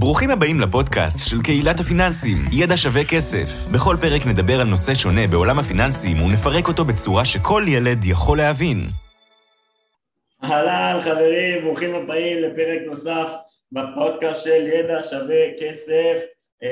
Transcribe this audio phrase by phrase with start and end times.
[0.00, 3.48] ברוכים הבאים לפודקאסט של קהילת הפיננסים, ידע שווה כסף.
[3.74, 8.78] בכל פרק נדבר על נושא שונה בעולם הפיננסים ונפרק אותו בצורה שכל ילד יכול להבין.
[10.44, 13.28] אהלן חברים, ברוכים הבאים לפרק נוסף
[13.72, 16.16] בפודקאסט של ידע שווה כסף.
[16.62, 16.66] Uh,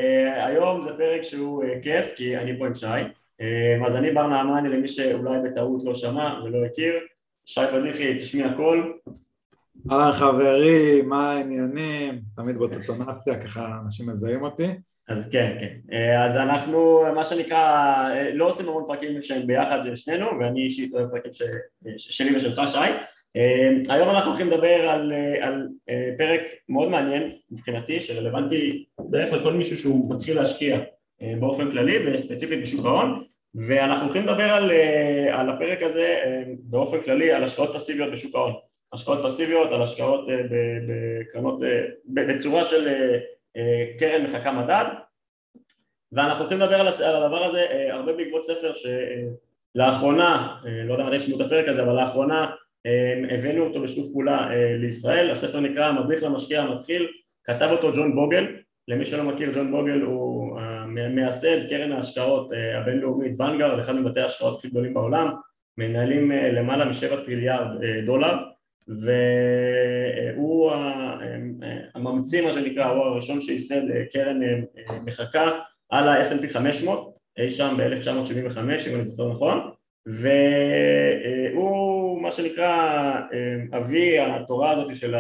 [0.47, 2.87] היום זה פרק שהוא uh, כיף כי אני פה עם שי.
[2.87, 6.95] Uh, אז אני בר נעמני למי שאולי בטעות לא שמע ולא הכיר.
[7.47, 8.93] שי פדיחי, תשמיע קול.
[9.91, 12.21] אהלן חברים, מה העניינים?
[12.37, 14.67] תמיד באוטונציה, ככה אנשים מזהים אותי.
[15.09, 15.97] אז כן, כן.
[16.19, 21.33] אז אנחנו, מה שנקרא, לא עושים המון פרקים שהם ביחד שנינו, ואני אישית אוהב פרקים
[21.33, 21.43] ש...
[21.97, 22.79] שלי ושלך, שי.
[23.89, 25.69] היום אנחנו הולכים לדבר על, על
[26.19, 30.79] פרק מאוד מעניין מבחינתי, שרלוונטי בערך לכל מישהו שהוא מתחיל להשקיע
[31.41, 33.21] באופן כללי, וספציפית בשוק ההון,
[33.67, 34.71] ואנחנו הולכים לדבר על,
[35.33, 36.17] על הפרק הזה
[36.61, 38.53] באופן כללי, על השקעות פסיביות בשוק ההון.
[38.93, 40.27] השקעות פסיביות, על השקעות
[40.89, 41.63] בקרנות,
[42.07, 42.89] בצורה של
[43.99, 44.85] קרן מחכה מדד.
[46.13, 48.73] ואנחנו הולכים לדבר על הדבר הזה הרבה בעקבות ספר
[49.75, 52.51] שלאחרונה, לא יודע מתי ישמעו את הפרק הזה, אבל לאחרונה
[53.31, 57.09] הבאנו אותו בשיתוף פעולה לישראל, הספר נקרא מדריך למשקיע המתחיל,
[57.45, 58.47] כתב אותו ג'ון בוגל,
[58.89, 60.59] למי שלא מכיר ג'ון בוגל הוא
[61.11, 65.29] מייסד קרן ההשקעות הבינלאומית ונגרד, אחד מבתי ההשקעות הכי גדולים בעולם,
[65.79, 67.69] מנהלים למעלה משבע טריליארד
[68.07, 68.35] דולר
[68.89, 70.73] והוא
[71.95, 74.41] הממציא מה שנקרא, הוא הראשון שייסד קרן
[75.05, 75.51] מחקה
[75.91, 79.71] על ה-S&P 500 אי שם ב-1975 אם אני זוכר נכון.
[81.53, 83.15] והוא מה שנקרא
[83.77, 85.15] אבי התורה הזאת של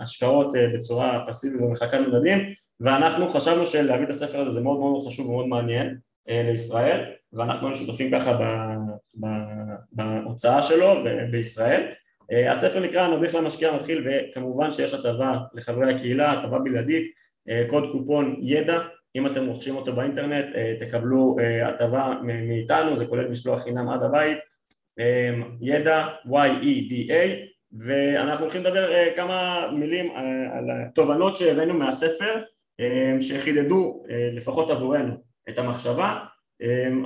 [0.00, 2.38] ההשקעות בצורה פסיבית ומחקת מדדים.
[2.80, 5.96] ואנחנו חשבנו שלהביא את הספר הזה זה מאוד מאוד חשוב ומאוד מעניין
[6.28, 7.04] לישראל.
[7.32, 8.38] ואנחנו היינו שותפים ככה
[9.92, 10.94] בהוצאה שלו
[11.30, 11.92] בישראל
[12.30, 17.12] הספר נקרא מדריך למשקיע המתחיל וכמובן שיש הטבה לחברי הקהילה, הטבה בלעדית,
[17.66, 18.78] קוד קופון ידע,
[19.16, 20.46] אם אתם רוכשים אותו באינטרנט
[20.80, 24.38] תקבלו הטבה מאיתנו, זה כולל משלוח חינם עד הבית,
[25.60, 27.12] ידע Y-E-D-A
[27.72, 30.10] ואנחנו הולכים לדבר כמה מילים
[30.52, 32.42] על התובנות שהבאנו מהספר
[33.20, 34.02] שחידדו
[34.32, 35.14] לפחות עבורנו
[35.48, 36.18] את המחשבה.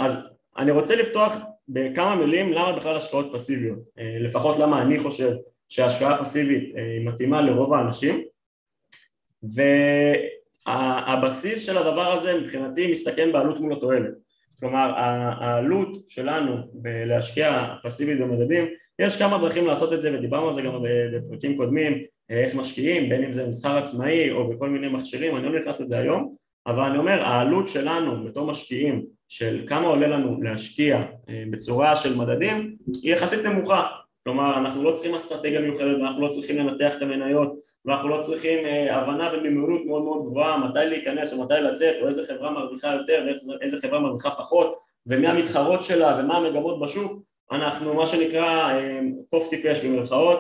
[0.01, 0.29] אז
[0.59, 1.37] אני רוצה לפתוח
[1.69, 3.79] בכמה מילים למה בכלל השקעות פסיביות,
[4.21, 5.31] לפחות למה אני חושב
[5.69, 6.75] שהשקעה פסיבית
[7.05, 8.23] מתאימה לרוב האנשים.
[10.67, 14.13] והבסיס של הדבר הזה מבחינתי מסתכם בעלות מול התועלת.
[14.61, 18.65] כלומר העלות שלנו בלהשקיע פסיבית במדדים
[18.99, 20.73] יש כמה דרכים לעשות את זה ודיברנו על זה גם
[21.13, 25.61] בפרקים קודמים איך משקיעים בין אם זה מסחר עצמאי או בכל מיני מכשירים אני לא
[25.61, 26.37] נכנס לזה היום
[26.67, 31.03] אבל אני אומר העלות שלנו בתור משקיעים של כמה עולה לנו להשקיע
[31.51, 33.87] בצורה של מדדים היא יחסית נמוכה.
[34.25, 37.53] כלומר אנחנו לא צריכים אסטרטגיה מיוחדת ואנחנו לא צריכים לנתח את המניות
[37.85, 38.59] ואנחנו לא צריכים
[38.91, 43.27] הבנה ובמהירות מאוד מאוד גבוהה מתי להיכנס ומתי לצאת או איזה חברה מרוויחה יותר
[43.61, 47.23] ואיזה חברה מרוויחה פחות ומי המתחרות שלה ומה המגמות בשוק.
[47.53, 48.79] אנחנו מה שנקרא
[49.31, 50.39] קוף טיפש במרכאות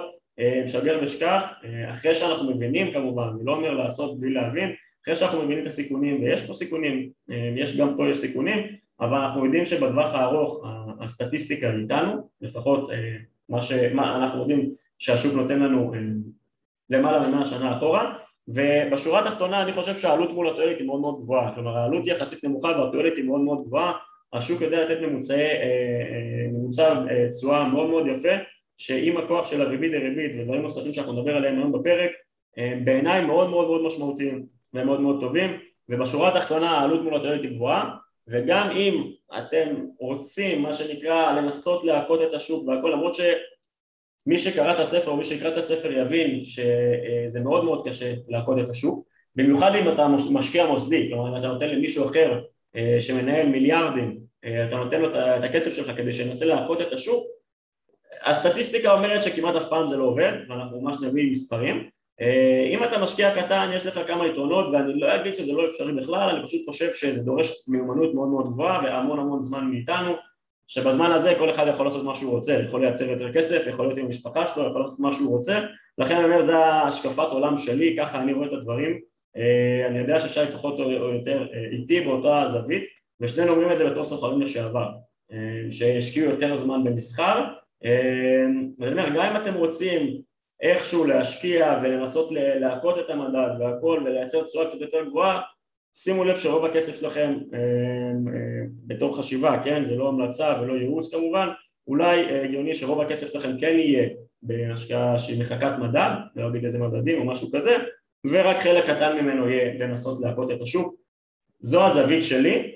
[0.67, 1.45] שגר ושכח.
[1.93, 4.73] אחרי שאנחנו מבינים כמובן אני לא אומר לעשות בלי להבין
[5.05, 7.11] אחרי שאנחנו מבינים את הסיכונים ויש פה סיכונים
[7.57, 8.59] יש גם פה יש סיכונים
[9.01, 10.65] אבל אנחנו יודעים שבטווח הארוך
[11.01, 12.89] הסטטיסטיקה איתנו, לפחות
[13.49, 15.93] מה שאנחנו יודעים שהשוק נותן לנו
[16.91, 18.15] למעלה ממאה שנה אחורה
[18.49, 21.55] ובשורה התחתונה אני חושב שהעלות מול התועלת היא מאוד מאוד גבוהה.
[21.55, 23.93] כלומר העלות יחסית נמוכה והתועלת היא מאוד מאוד גבוהה.
[24.33, 24.99] השוק יודע לתת
[26.53, 28.33] ממוצע תשואה מאוד מאוד יפה
[28.77, 32.11] שעם הכוח של הריבית דריבית ודברים נוספים שאנחנו נדבר עליהם היום בפרק
[32.85, 35.51] בעיניי מאוד מאוד מאוד משמעותיים ומאוד מאוד טובים
[35.89, 37.97] ובשורה התחתונה העלות מול התועלת היא גבוהה
[38.29, 44.81] וגם אם אתם רוצים מה שנקרא לנסות להכות את השוק והכל למרות שמי שקרא את
[44.81, 49.75] הספר או מי שיקרא את הספר יבין שזה מאוד מאוד קשה להכות את השוק במיוחד
[49.75, 52.41] אם אתה משקיע מוסדי כלומר אם אתה נותן למישהו אחר
[53.01, 57.27] שמנהל מיליארדים אתה נותן לו את הכסף שלך כדי שינסה להכות את השוק
[58.25, 61.89] הסטטיסטיקה אומרת שכמעט אף פעם זה לא עובד ואנחנו ממש נביא מספרים
[62.71, 66.29] אם אתה משקיע קטן יש לך כמה יתרונות ואני לא אגיד שזה לא אפשרי בכלל
[66.29, 70.13] אני פשוט חושב שזה דורש מיומנות מאוד מאוד גבוהה והמון המון זמן מאיתנו
[70.67, 72.53] שבזמן הזה כל אחד יכול לעשות מה שהוא רוצה.
[72.53, 75.61] יכול לייצר יותר כסף, יכול להיות עם המשפחה שלו, יכול לעשות מה שהוא רוצה.
[75.99, 79.01] לכן אני אומר זה השקפת עולם שלי, ככה אני רואה את הדברים.
[79.89, 82.83] אני יודע ששי פחות או יותר איתי באותה זווית
[83.21, 84.89] ושנינו אומרים את זה בתור סוחרים לשעבר
[85.71, 87.45] שהשקיעו יותר זמן במסחר.
[88.79, 90.21] ואני אומר גם אם אתם רוצים
[90.63, 95.41] איכשהו להשקיע ולנסות להכות את המדד והכל ולייצר תשואה קצת יותר גבוהה
[95.95, 97.39] שימו לב שרוב הכסף שלכם
[98.87, 99.85] בתור חשיבה, כן?
[99.85, 101.49] זה לא המלצה ולא ייעוץ כמובן
[101.87, 104.09] אולי הגיוני שרוב הכסף שלכם כן יהיה
[104.43, 107.77] בהשקעה שהיא מחקת מדד, לא אגיד איזה מדדים או משהו כזה
[108.27, 110.95] ורק חלק קטן ממנו יהיה לנסות להכות את השוק.
[111.61, 112.73] זו הזווית שלי,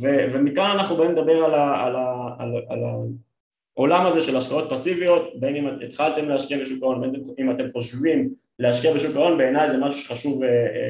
[0.00, 2.80] ו- ומכאן אנחנו באים לדבר על, ה- על, ה- על, ה- על
[3.76, 8.28] העולם הזה של השקעות פסיביות, בין אם התחלתם להשקיע בשוק ההון, בין אם אתם חושבים
[8.58, 10.42] להשקיע בשוק ההון, בעיניי זה משהו שחשוב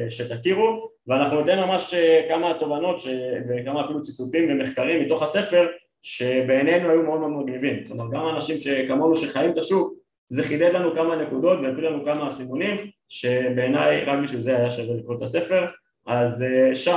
[0.09, 1.93] שתכירו, ואנחנו ניתן ממש
[2.29, 3.07] כמה תובנות ש-
[3.49, 5.67] וכמה אפילו ציטוטים ומחקרים מתוך הספר
[6.01, 9.93] שבעינינו היו מאוד מאוד מגניבים, כלומר גם אנשים שכמונו שחיים את השוק
[10.29, 12.77] זה חידד לנו כמה נקודות והביא לנו כמה סימונים
[13.09, 15.65] שבעיניי רק בשביל זה היה שווה לקרוא את הספר.
[16.07, 16.89] אז שי,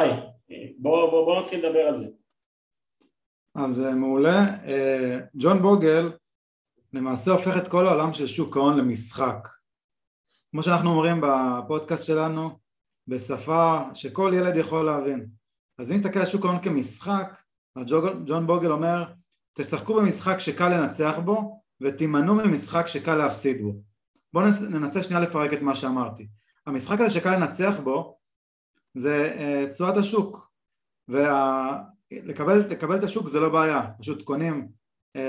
[0.78, 2.06] בוא, בוא, בוא נתחיל לדבר על זה
[3.58, 4.56] אז מעולה,
[5.36, 6.12] ג'ון בוגל
[6.92, 9.48] למעשה הופך את כל העולם של שוק ההון למשחק.
[10.50, 12.58] כמו שאנחנו אומרים בפודקאסט שלנו
[13.08, 15.26] בשפה שכל ילד יכול להבין.
[15.78, 17.42] אז אם נסתכל על שוק ההון כמשחק
[17.76, 17.86] אז
[18.26, 19.04] ג'ון בוגל אומר
[19.54, 23.72] תשחקו במשחק שקל לנצח בו ותימנעו ממשחק שקל להפסיד בו.
[24.32, 26.28] בואו ננסה שנייה לפרק את מה שאמרתי.
[26.66, 28.18] המשחק הזה שקל לנצח בו
[28.94, 30.50] זה uh, תשואת השוק
[32.12, 34.68] ולקבל את השוק זה לא בעיה פשוט קונים
[35.16, 35.20] uh,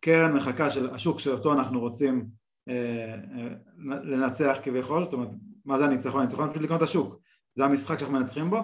[0.00, 2.26] קרן מחכה של השוק שאותו אנחנו רוצים
[2.68, 5.28] uh, uh, לנצח כביכול זאת אומרת
[5.64, 6.20] מה זה הניצחון?
[6.20, 7.20] הניצחון פשוט לקנות את השוק
[7.56, 8.58] זה המשחק שאנחנו מנצחים בו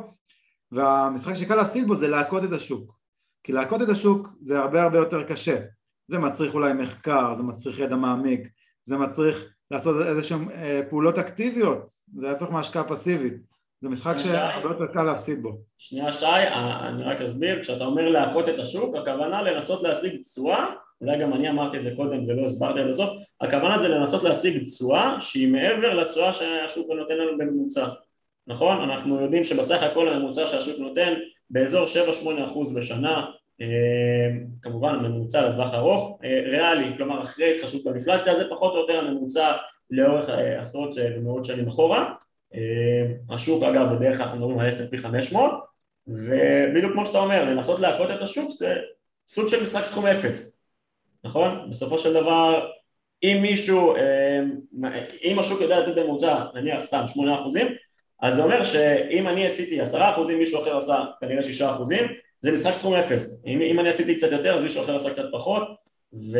[0.72, 2.98] והמשחק שקל להפסיד בו זה להכות את השוק
[3.44, 5.60] כי להכות את השוק זה הרבה הרבה יותר קשה
[6.08, 8.48] זה מצריך אולי מחקר, זה מצריך ידע מעמיק,
[8.82, 13.34] זה מצריך לעשות איזשהן אה, פעולות אקטיביות, זה ההפך מהשקעה פסיבית,
[13.80, 15.58] זה משחק שהרבה יותר קל להפסיד בו.
[15.78, 20.66] שנייה שי, אה, אני רק אסביר, כשאתה אומר להכות את השוק, הכוונה לנסות להשיג תשואה,
[21.00, 23.10] אולי גם אני אמרתי את זה קודם ולא הסברתי עד הסוף,
[23.40, 27.88] הכוונה זה לנסות להשיג תשואה שהיא מעבר לתשואה שהשוק נותן לנו בממוצע,
[28.46, 28.80] נכון?
[28.80, 31.14] אנחנו יודעים שבסך הכל הממוצע שהשוק נותן
[31.50, 31.84] באזור
[32.24, 33.26] 7-8% בשנה
[34.62, 39.52] כמובן ממוצע לטווח ארוך, ריאלי, כלומר אחרי התחשבות באינפלציה זה פחות או יותר הממוצע
[39.90, 40.28] לאורך
[40.58, 42.14] עשרות ומאות שנים אחורה
[43.30, 45.50] השוק אגב בדרך כלל אנחנו מדברים על S&P 500
[46.06, 48.74] ובדיוק כמו שאתה אומר לנסות להכות את השוק זה
[49.28, 50.64] סוג של משחק סכום אפס
[51.24, 51.70] נכון?
[51.70, 52.70] בסופו של דבר
[53.22, 53.94] אם מישהו,
[55.24, 57.66] אם השוק יודע לתת בממוצע נניח סתם 8 אחוזים
[58.22, 62.04] אז זה אומר שאם אני עשיתי 10 אחוזים מישהו אחר עשה כנראה 6 אחוזים
[62.40, 65.24] זה משחק סכום אפס, אם, אם אני עשיתי קצת יותר אז מישהו אחר עשה קצת
[65.32, 65.62] פחות
[66.32, 66.38] ו,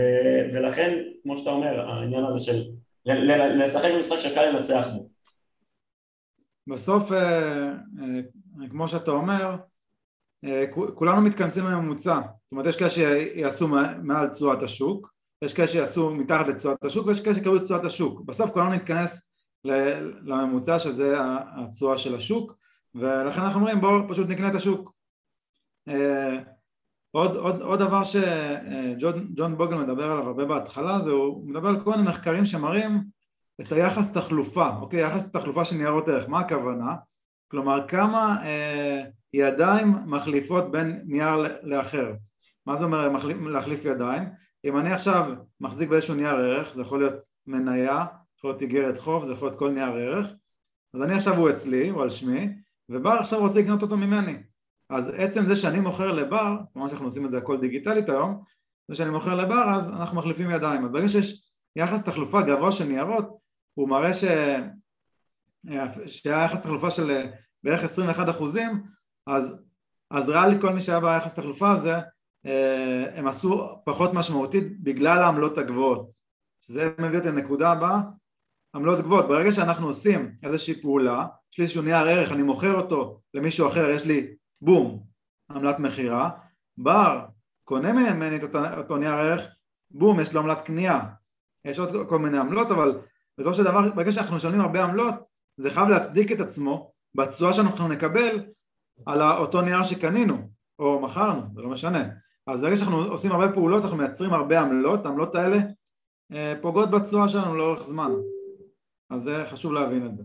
[0.53, 2.63] ולכן כמו שאתה אומר העניין הזה של
[3.63, 5.18] לשחק במשחק שקל לנצח בו
[6.69, 7.11] בסוף
[8.71, 9.57] כמו שאתה אומר
[10.95, 12.21] כולנו מתכנסים לממוצע.
[12.23, 13.69] זאת אומרת יש כאלה שיעשו
[14.03, 18.21] מעל תשואת השוק יש כאלה שיעשו מתחת לתשואת השוק ויש כאלה שיקבלו את תשואת השוק.
[18.21, 19.31] בסוף כולנו נתכנס
[20.25, 21.17] לממוצע שזה
[21.57, 22.59] התשואה של השוק
[22.95, 24.93] ולכן אנחנו אומרים בואו פשוט נקנה את השוק.
[27.11, 31.91] עוד, עוד, עוד דבר שג'ון בוגל מדבר עליו הרבה בהתחלה זה הוא מדבר על כל
[31.91, 33.05] מיני מחקרים שמראים
[33.61, 35.01] את היחס תחלופה, אוקיי?
[35.01, 36.95] יחס תחלופה של ניירות ערך, מה הכוונה?
[37.51, 42.13] כלומר כמה אה, ידיים מחליפות בין נייר לאחר
[42.69, 44.23] מה זה אומר מחליף, להחליף ידיים?
[44.65, 48.07] אם אני עכשיו מחזיק באיזשהו נייר ערך זה יכול להיות מניה,
[48.39, 50.27] יכול להיות איגרת חוב, זה יכול להיות כל נייר ערך
[50.95, 52.49] אז אני עכשיו הוא אצלי, הוא על שמי
[52.89, 54.37] ובר עכשיו רוצה לקנות אותו ממני
[54.91, 58.43] אז עצם זה שאני מוכר לבר, כמובן שאנחנו עושים את זה הכל דיגיטלית היום,
[58.89, 62.85] זה שאני מוכר לבר אז אנחנו מחליפים ידיים, אז ברגע שיש יחס תחלופה גבוה של
[62.85, 63.39] ניירות
[63.79, 64.25] הוא מראה ש...
[66.07, 67.27] שהיה יחס תחלופה של
[67.63, 68.83] בערך 21 אחוזים
[69.27, 69.57] אז,
[70.11, 71.95] אז ריאלית כל מי שהיה ביחס תחלופה הזה
[73.15, 76.11] הם עשו פחות משמעותית בגלל העמלות הגבוהות.
[76.61, 78.01] שזה מביא אותי לנקודה הבאה
[78.75, 83.21] עמלות גבוהות, ברגע שאנחנו עושים איזושהי פעולה, יש לי איזשהו נייר ערך, אני מוכר אותו
[83.35, 85.03] למישהו אחר, יש לי בום,
[85.51, 86.31] עמלת מכירה,
[86.79, 87.27] בר
[87.65, 89.43] קונה ממני את אותו נייר ערך,
[89.91, 91.01] בום, יש לו עמלת קנייה,
[91.65, 93.01] יש עוד כל מיני עמלות, אבל
[93.39, 95.15] בסופו של דבר, ברגע שאנחנו משלמים הרבה עמלות,
[95.57, 98.41] זה חייב להצדיק את עצמו בתשואה שאנחנו נקבל
[99.07, 100.37] על אותו נייר שקנינו,
[100.79, 102.05] או מכרנו, זה לא משנה.
[102.47, 105.59] אז ברגע שאנחנו עושים הרבה פעולות, אנחנו מייצרים הרבה עמלות, העמלות האלה
[106.33, 108.13] אה, פוגעות בתשואה שלנו לאורך זמן.
[109.11, 110.23] אז זה חשוב להבין את זה.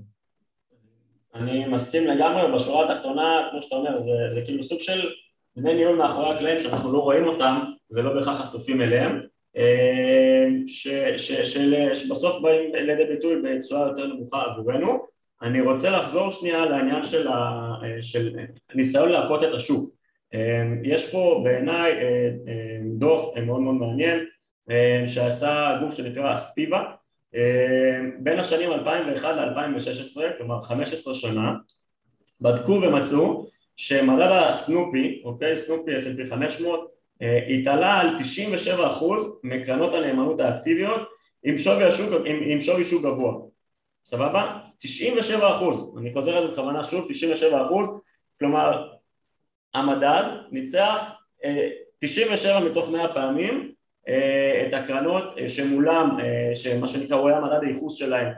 [1.36, 5.10] אני מסכים לגמרי, בשורה התחתונה, כמו שאתה אומר, זה, זה כאילו סוג של
[5.58, 7.60] דמי ניהול מאחורי הקלעים שאנחנו לא רואים אותם
[7.92, 9.22] ולא בהכרח חשופים אליהם,
[10.68, 15.06] ש, ש, שבסוף באים לידי ביטוי בצורה יותר נמוכה עבורנו.
[15.42, 18.36] אני רוצה לחזור שנייה לעניין של, ה, של
[18.70, 19.94] הניסיון להכות את השוק.
[20.84, 21.94] יש פה בעיניי
[22.98, 24.20] דוח מאוד מאוד מעניין
[25.06, 26.84] שעשה גוף שנקרא אספיבה
[28.20, 31.54] בין השנים 2001 ל-2016, כלומר 15 שנה,
[32.42, 36.93] בדקו ומצאו שמדד הסנופי, אוקיי, סנופי S&P 500,
[37.50, 38.08] התעלה על
[38.98, 39.04] 97%
[39.44, 41.10] מקרנות הנאמנות האקטיביות
[41.44, 43.34] עם שווי, השוק, עם, עם שווי שוק גבוה.
[44.06, 44.58] סבבה?
[44.78, 48.02] 97 אחוז, אני חוזר על זה בכוונה שוב, 97 אחוז,
[48.40, 48.90] כלומר
[49.74, 51.02] המדד ניצח
[52.00, 53.72] 97 מתוך 100 פעמים
[54.68, 56.18] את הקרנות שמולם,
[56.56, 58.34] שמה שנקרא הוא היה מדד הייחוס שלהם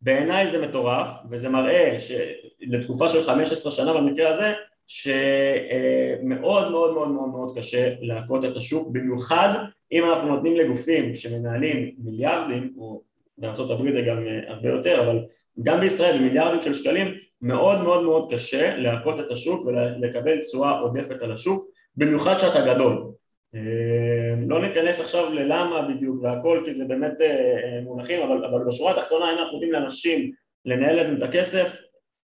[0.00, 4.54] בעיניי זה מטורף וזה מראה שלתקופה של 15 שנה במקרה הזה
[4.88, 9.54] שמאוד מאוד מאוד מאוד מאוד קשה להכות את השוק במיוחד
[9.92, 13.02] אם אנחנו נותנים לגופים שמנהלים מיליארדים או
[13.38, 15.18] בארה"ב זה גם אה, הרבה יותר אבל
[15.62, 21.22] גם בישראל מיליארדים של שקלים מאוד מאוד מאוד קשה להכות את השוק ולקבל תשואה עודפת
[21.22, 23.12] על השוק במיוחד שאתה גדול.
[23.54, 28.92] אה, לא ניכנס עכשיו ללמה בדיוק והכל כי זה באמת אה, מונחים אבל, אבל בשורה
[28.92, 30.32] התחתונה אם אנחנו נותנים לאנשים
[30.64, 31.80] לנהל את הכסף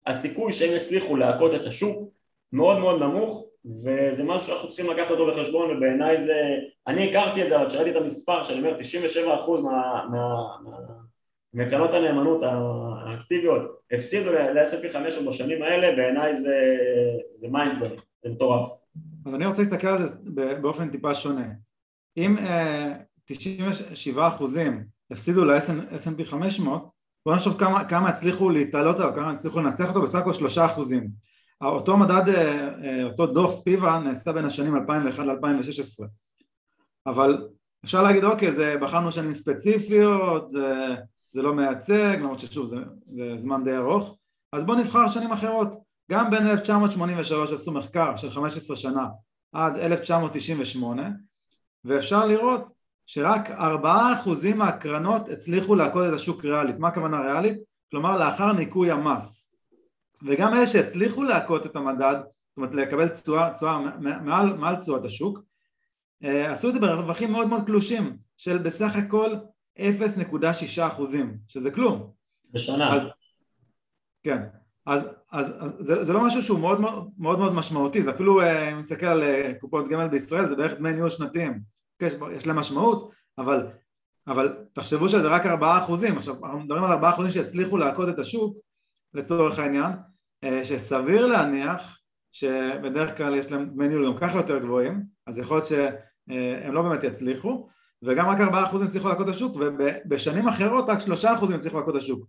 [0.08, 2.13] הסיכוי שהם יצליחו להכות את השוק
[2.54, 6.56] מאוד מאוד נמוך וזה משהו שאנחנו צריכים לקחת אותו בחשבון ובעיניי זה,
[6.88, 10.36] אני הכרתי את זה אבל כשראיתי את המספר שאני אומר 97% מה, מה,
[11.54, 12.44] מקרנות הנאמנות
[13.06, 16.78] האקטיביות הפסידו ל-S&P 500 בשנים האלה בעיניי זה,
[17.32, 18.72] זה מיינדבר, זה מטורף.
[19.26, 21.48] אז אני רוצה להסתכל על זה באופן טיפה שונה.
[22.18, 24.30] אם uh, 97
[25.12, 26.90] הפסידו ל-S&P 500
[27.26, 31.33] בוא נחשוב כמה, כמה הצליחו להתעלות עליו, כמה הצליחו לנצח אותו, בסך הכל שלושה אחוזים.
[31.68, 36.06] אותו מדד, אה, אה, אותו דוח ספיבה נעשה בין השנים 2001 ל-2016
[37.08, 37.48] אבל
[37.86, 40.96] אפשר להגיד אוקיי זה בחרנו שנים ספציפיות זה,
[41.34, 42.78] זה לא מייצג למרות ששוב זה,
[43.16, 44.18] זה זמן די ארוך.
[44.54, 45.74] אז בואו נבחר שנים אחרות.
[46.12, 49.08] גם בין 1983 עשו מחקר של 15 שנה
[49.52, 51.10] עד 1998
[51.86, 52.68] ואפשר לראות
[53.06, 53.54] שרק 4%
[54.56, 56.80] מהקרנות הצליחו להכות את השוק ריאלית.
[56.80, 57.58] מה הכוונה ריאלית?
[57.92, 59.53] כלומר לאחר ניקוי המס
[60.24, 63.80] וגם אלה שהצליחו להכות את המדד, זאת אומרת לקבל תשואה
[64.22, 65.40] מעל, מעל תשואת השוק,
[66.24, 69.36] אה, עשו את זה ברווחים מאוד מאוד קלושים של בסך הכל
[69.80, 72.12] 0.6 אחוזים, שזה כלום.
[72.52, 72.96] בשנה.
[72.96, 73.02] אז,
[74.24, 74.44] כן,
[74.86, 76.82] אז, אז, אז זה, זה לא משהו שהוא מאוד
[77.18, 80.74] מאוד מאוד משמעותי, זה אפילו, אה, אם נסתכל על אה, קופות גמל בישראל, זה בערך
[80.74, 81.60] דמי ניהול שנתיים,
[82.02, 83.68] יש, יש להם משמעות, אבל,
[84.28, 88.20] אבל תחשבו שזה רק 4 אחוזים, עכשיו אנחנו מדברים על 4 אחוזים שהצליחו להכות את
[88.20, 88.58] השוק
[89.14, 89.92] לצורך העניין,
[90.64, 92.00] שסביר להניח
[92.32, 96.82] שבדרך כלל יש להם דמי ניהול גם ככה יותר גבוהים, אז יכול להיות שהם לא
[96.82, 97.68] באמת יצליחו,
[98.04, 102.28] וגם רק 4% הצליחו להכות השוק, ובשנים אחרות רק 3% הצליחו להכות השוק.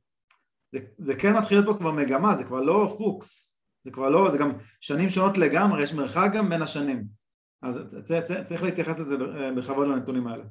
[0.73, 4.31] זה, זה כן מתחיל להיות פה כבר מגמה, זה כבר לא פוקס, זה כבר לא,
[4.31, 7.05] זה גם שנים שונות לגמרי, יש מרחק גם בין השנים.
[7.63, 7.97] אז
[8.45, 9.15] צריך להתייחס לזה
[9.57, 10.45] בכבוד לנתונים האלה.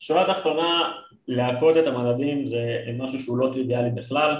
[0.00, 0.92] שורה תחתונה,
[1.28, 4.38] להכות את המדדים זה משהו שהוא לא טריוויאלי בכלל, אה,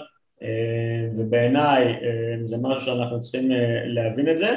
[1.17, 4.57] ובעיניי אה, זה משהו שאנחנו צריכים אה, להבין את זה.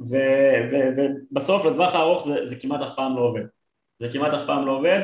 [0.00, 3.42] ובסוף לטווח הארוך זה, זה כמעט אף פעם לא עובד.
[3.98, 5.00] זה כמעט אף פעם לא עובד.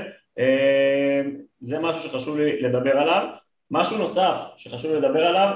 [1.60, 3.28] זה משהו שחשוב לי לדבר עליו.
[3.70, 5.54] משהו נוסף שחשוב לי לדבר עליו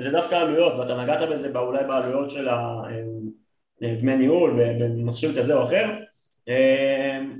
[0.00, 2.48] זה דווקא עלויות ואתה נגעת בזה אולי בעלויות של
[3.82, 5.90] דמי ניהול במכשיר כזה או אחר.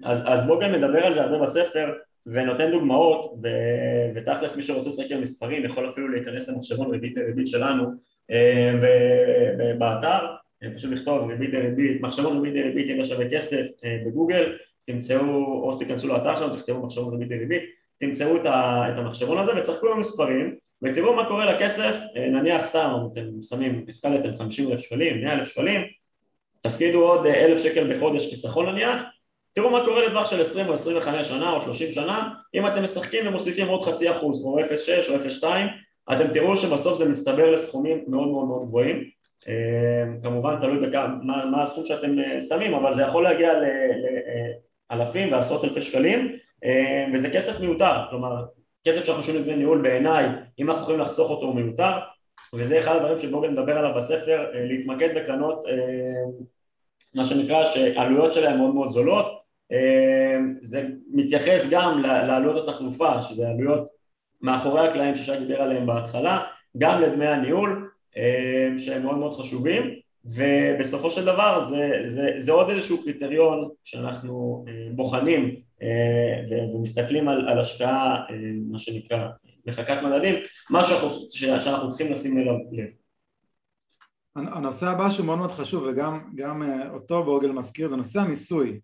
[0.05, 1.93] אז, אז בואו גם נדבר על זה הרבה בספר
[2.27, 3.49] ונותן דוגמאות ו...
[4.15, 7.85] ותכלס מי שרוצה עם מספרים יכול אפילו להיכנס למחשבון ריבית דריבית שלנו
[8.31, 8.73] אה,
[9.63, 10.27] ובאתר
[10.75, 14.57] פשוט לכתוב ריבית דריבית, מחשבון ריבית דריבית ידע שווה כסף אה, בגוגל
[14.87, 17.63] תמצאו או שתיכנסו לאתר שלנו תכתבו מחשבון ריבית דריבית
[17.99, 18.47] תמצאו את,
[18.99, 24.37] המחשבון הזה וצחקו עם המספרים ותראו מה קורה לכסף אה, נניח סתם אתם שמים, הפקדתם
[24.37, 25.81] 50 אלף שקלים, 100 אלף שקלים
[26.61, 29.03] תפקידו עוד אלף שקל בחודש חיסכון נניח
[29.53, 32.29] תראו מה קורה לטווח של 20 או 25 שנה או 30 שנה.
[32.55, 34.65] אם אתם משחקים ומוסיפים עוד חצי אחוז או 0.6
[35.11, 35.47] או 0.2
[36.13, 39.05] אתם תראו שבסוף זה מצטבר לסכומים מאוד מאוד מאוד גבוהים.
[39.49, 43.53] אה, כמובן תלוי בכמה, מה, מה הסכום שאתם אה, שמים אבל זה יכול להגיע
[44.91, 46.37] לאלפים ועשרות אלפי שקלים.
[46.65, 47.93] אה, וזה כסף מיותר.
[48.11, 48.45] כלומר
[48.85, 50.27] כסף שאנחנו שומעים דמי ניהול בעיניי
[50.59, 51.99] אם אנחנו יכולים לחסוך אותו הוא מיותר.
[52.55, 55.65] וזה אחד הדברים שבוגן מדבר עליו בספר להתמקד בקרנות
[57.15, 59.39] מה שנקרא שעלויות שלהם מאוד מאוד זולות.
[59.73, 63.89] אמ, זה מתייחס גם לעלויות התחלופה שזה עלויות
[64.43, 66.45] מאחורי הקלעים ששי דיבר עליהם בהתחלה
[66.79, 69.83] גם לדמי הניהול אמ, שהם מאוד מאוד חשובים
[70.25, 75.69] ובסופו של דבר זה, זה, זה עוד איזשהו קריטריון שאנחנו אמ, בוחנים
[76.75, 78.25] ומסתכלים על, על השקעה
[78.71, 79.29] מה שנקרא
[79.67, 80.35] מחקת מדדים
[80.71, 80.97] משהו
[81.31, 82.87] שאנחנו צריכים לשים אליו לב
[84.47, 88.81] הנושא הבא שהוא מאוד מאוד חשוב וגם אה, אותו בוגל מזכיר זה נושא המיסוי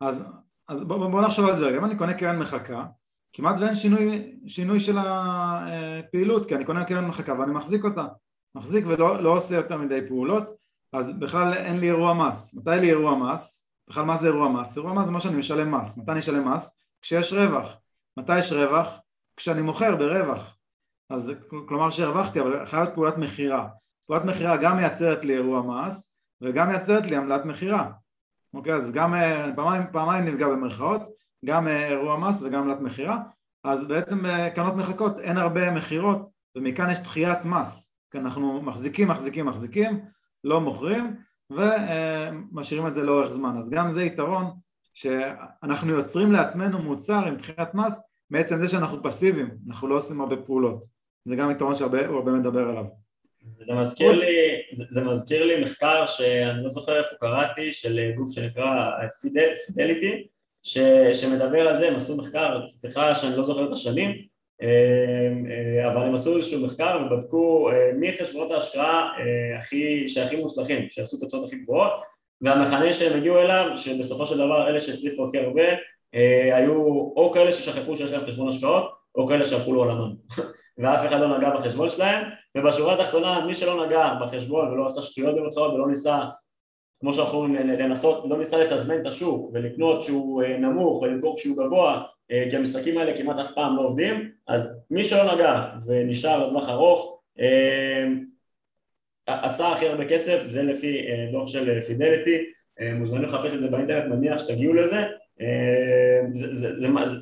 [0.00, 0.24] אז,
[0.68, 2.84] אז בוא, בוא נחשוב על זה אם אני קונה קרן מחקה
[3.32, 8.06] כמעט ואין שינוי, שינוי של הפעילות כי אני קונה קרן מחקה ואני מחזיק אותה
[8.54, 10.44] מחזיק ולא לא עושה יותר מדי פעולות
[10.92, 13.66] אז בכלל אין לי אירוע מס מתי לי אירוע מס?
[13.88, 14.76] בכלל מה זה אירוע מס?
[14.76, 16.80] אירוע מס זה מה שאני משלם מס מתי אני אשלם מס?
[17.02, 17.76] כשיש רווח
[18.16, 19.00] מתי יש רווח?
[19.40, 20.56] כשאני מוכר ברווח,
[21.10, 21.32] אז
[21.68, 23.68] כלומר שהרווחתי, אבל חייבת פעולת מכירה.
[24.10, 27.90] פעולת מכירה גם מייצרת לי אירוע מס וגם מייצרת לי עמלת מכירה.
[28.54, 31.02] אוקיי, אז גם אה, פעמיים, פעמיים נפגע במרכאות,
[31.44, 33.18] גם אה, אירוע מס וגם עמלת מכירה,
[33.64, 34.22] אז בעצם
[34.54, 40.00] קרנות מחכות אין הרבה מכירות ומכאן יש דחיית מס, כי אנחנו מחזיקים, מחזיקים, מחזיקים,
[40.44, 41.16] לא מוכרים
[41.50, 44.44] ומשאירים את זה לאורך זמן, אז גם זה יתרון
[44.94, 50.36] שאנחנו יוצרים לעצמנו מוצר עם דחיית מס מעצם זה שאנחנו פסיביים, אנחנו לא עושים הרבה
[50.36, 50.84] פעולות,
[51.24, 52.84] זה גם יתרון שהוא הרבה מדבר עליו.
[53.60, 54.26] זה מזכיר, לי,
[54.72, 58.90] זה, זה מזכיר לי מחקר שאני לא זוכר איפה קראתי, של גוף שנקרא
[59.66, 60.26] פידליטי,
[60.62, 60.78] ש,
[61.12, 64.30] שמדבר על זה, הם עשו מחקר, סליחה שאני לא זוכר את השנים,
[64.62, 70.88] אה, אבל הם עשו איזשהו מחקר ובדקו אה, מי חשבונות ההשקעה אה, הכי, שהכי מוצלחים,
[70.88, 71.92] שעשו את התוצאות הכי גבוהות
[72.40, 75.62] והמכנה שהם הגיעו אליו, שבסופו של דבר אלה שהצליחו הכי הרבה
[76.54, 76.72] היו
[77.16, 80.14] או כאלה ששכחו שיש להם חשבון השקעות או כאלה שהלכו לעולמם
[80.80, 85.36] ואף אחד לא נגע בחשבון שלהם ובשורה התחתונה מי שלא נגע בחשבון ולא עשה שטויות
[85.36, 86.18] במרכאות ולא ניסה
[87.00, 92.02] כמו שאנחנו יכולים לנסות, לא ניסה לתזמן את השוק ולקנות שהוא נמוך ולמכור כשהוא גבוה
[92.30, 96.68] אה, כי המשחקים האלה כמעט אף פעם לא עובדים, אז מי שלא נגע ונשאר לטווח
[96.68, 98.06] ארוך אה,
[99.26, 102.38] עשה הכי הרבה כסף, זה לפי אה, דוח של פידליטי,
[102.94, 104.96] מוזמנים לחפש את זה באינטרנט, מניח שתגיעו לזה,
[106.34, 107.16] זה, זה, זה, זה,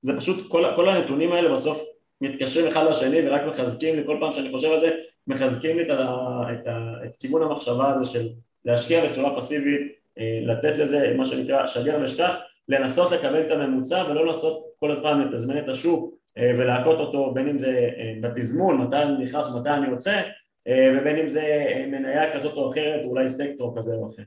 [0.00, 4.32] זה פשוט, כל, כל הנתונים האלה בסוף מתקשרים אחד לשני ורק מחזקים לי, כל פעם
[4.32, 4.90] שאני חושב על זה,
[5.26, 8.28] מחזקים לי את, ה, את, ה, את כיוון המחשבה הזה של
[8.64, 9.96] להשקיע בצורה פסיבית,
[10.46, 12.34] לתת לזה מה שנקרא שגר ושכח
[12.68, 17.48] לנסות לקבל את הממוצע ולא לנסות כל הזמן לתזמן את השוק אה, ולהכות אותו בין
[17.48, 20.22] אם זה אה, בתזמון, מתי אני נכנס ומתי אני יוצא
[20.66, 21.42] אה, ובין אם זה
[21.86, 24.22] מניה כזאת או אחרת, אולי סקטור כזה או אחר.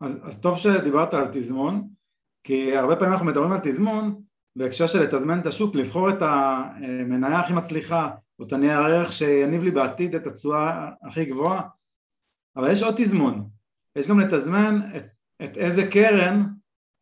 [0.00, 1.88] אז, אז טוב שדיברת על תזמון,
[2.44, 4.20] כי הרבה פעמים אנחנו מדברים על תזמון
[4.56, 9.62] בהקשר של לתזמן את השוק, לבחור את המניה הכי מצליחה או את הנייר הערך שיניב
[9.62, 11.62] לי בעתיד את התשואה הכי גבוהה,
[12.56, 13.48] אבל יש עוד תזמון,
[13.96, 15.04] יש גם לתזמן את,
[15.44, 16.42] את איזה קרן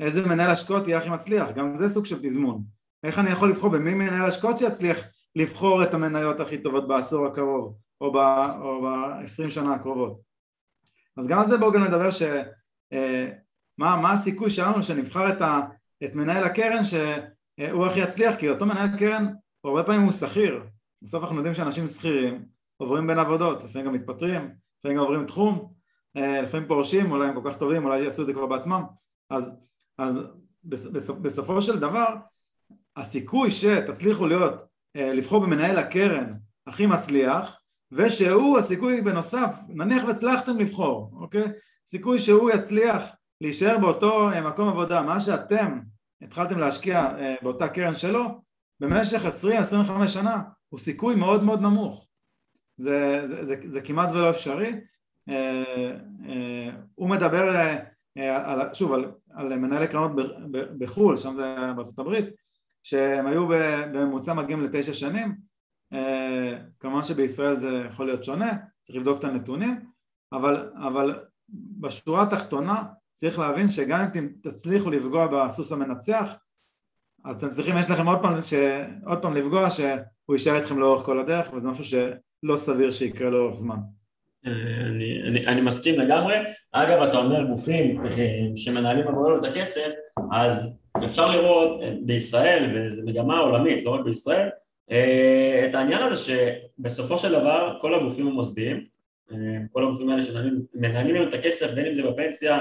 [0.00, 2.62] איזה מנהל השקעות יהיה הכי מצליח, גם זה סוג של תזמון.
[3.04, 4.98] איך אני יכול לבחור במי מנהל השקעות שיצליח
[5.36, 10.20] לבחור את המניות הכי טובות בעשור הקרוב או ב-20 שנה הקרובות.
[11.16, 12.22] אז גם על זה בואו גם נדבר ש...
[12.92, 13.30] אה,
[13.78, 15.60] מה, מה הסיכוי שלנו שנבחר את, ה,
[16.04, 16.84] את מנהל הקרן
[17.60, 19.26] שהוא הכי יצליח כי אותו מנהל קרן
[19.64, 20.62] הרבה פעמים הוא שכיר
[21.02, 22.44] בסוף אנחנו יודעים שאנשים שכירים
[22.76, 25.72] עוברים בין עבודות לפעמים גם מתפטרים לפעמים גם עוברים תחום
[26.16, 28.82] אה, לפעמים פורשים אולי הם כל כך טובים אולי יעשו את זה כבר בעצמם
[29.30, 29.50] אז
[29.98, 30.20] אז
[31.22, 32.14] בסופו של דבר
[32.96, 34.62] הסיכוי שתצליחו להיות,
[34.96, 36.32] אה, לבחור במנהל הקרן
[36.66, 37.60] הכי מצליח
[37.92, 41.44] ושהוא הסיכוי בנוסף, נניח והצלחתם לבחור, אוקיי?
[41.86, 43.04] סיכוי שהוא יצליח
[43.40, 45.80] להישאר באותו אה, מקום עבודה, מה שאתם
[46.22, 48.40] התחלתם להשקיע אה, באותה קרן שלו
[48.80, 49.22] במשך
[50.04, 52.08] 20-25 שנה הוא סיכוי מאוד מאוד נמוך.
[52.76, 54.72] זה, זה, זה, זה כמעט ולא אפשרי.
[56.94, 57.56] הוא מדבר
[58.26, 60.12] על, שוב, על, על מנהלי קרנות
[60.78, 62.24] בחו"ל, שם זה בארצות הברית,
[62.82, 65.34] שהם היו בממוצע מגיעים לתשע שנים,
[65.92, 69.80] אה, כמובן שבישראל זה יכול להיות שונה, צריך לבדוק את הנתונים,
[70.32, 71.24] אבל, אבל
[71.80, 72.82] בשורה התחתונה
[73.24, 76.34] צריך להבין שגם אם תצליחו לפגוע בסוס המנצח,
[77.24, 78.54] אז אתם צריכים, יש לכם עוד פעם, ש...
[79.06, 83.58] עוד פעם לפגוע שהוא יישאר איתכם לאורך כל הדרך, וזה משהו שלא סביר שיקרה לאורך
[83.58, 83.76] זמן.
[84.46, 86.36] אני, אני, אני מסכים לגמרי.
[86.72, 89.92] אגב, אתה אומר גופים אה, שמנהלים עבורנו את הכסף,
[90.32, 94.48] אז אפשר לראות אה, בישראל, וזו מגמה עולמית, לא רק בישראל,
[94.90, 98.84] אה, את העניין הזה שבסופו של דבר כל הגופים המוסדיים,
[99.72, 102.58] כל הגופים האלה שמנהלים לנו את הכסף, בין אם זה בפנסיה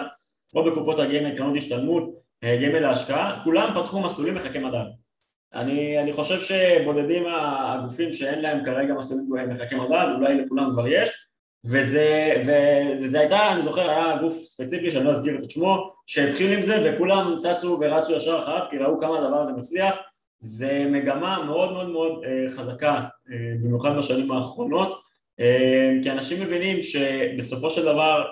[0.55, 2.03] או בקופות הגמל, קרנות השתלמות,
[2.43, 4.85] גמל להשקעה, כולם פתחו מסלולים מחכי מדד.
[5.53, 11.09] אני, אני חושב שבודדים הגופים שאין להם כרגע מסלולים מחכי מדד, אולי לכולם כבר יש,
[11.65, 12.33] וזה,
[13.01, 16.93] וזה הייתה, אני זוכר, היה גוף ספציפי שאני לא אסגיר את שמו, שהתחיל עם זה
[16.95, 19.95] וכולם צצו ורצו ישר אחריו כי ראו כמה הדבר הזה מצליח,
[20.39, 24.97] זה מגמה מאוד מאוד מאוד אה, חזקה, אה, במיוחד בשנים האחרונות, אה,
[26.03, 28.25] כי אנשים מבינים שבסופו של דבר